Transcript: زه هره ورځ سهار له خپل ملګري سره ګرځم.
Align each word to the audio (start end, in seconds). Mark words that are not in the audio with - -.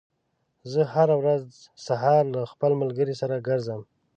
زه 0.71 0.81
هره 0.93 1.15
ورځ 1.21 1.45
سهار 1.85 2.23
له 2.35 2.41
خپل 2.51 2.71
ملګري 2.81 3.13
سره 3.21 3.35
ګرځم. 3.47 3.81